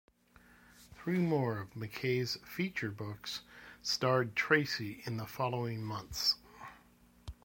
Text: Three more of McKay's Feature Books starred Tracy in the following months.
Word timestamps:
Three 0.95 1.19
more 1.19 1.59
of 1.59 1.75
McKay's 1.75 2.37
Feature 2.43 2.89
Books 2.89 3.41
starred 3.83 4.35
Tracy 4.35 5.03
in 5.05 5.17
the 5.17 5.27
following 5.27 5.83
months. 5.83 6.37